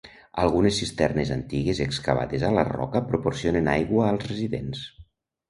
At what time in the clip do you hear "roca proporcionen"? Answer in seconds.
2.71-3.71